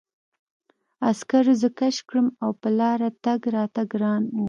[1.09, 4.35] عسکرو زه کش کړم او په لاره تګ راته ګران و